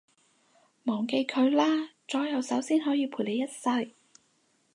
[0.85, 3.91] 忘記佢啦，左右手先可以陪你一世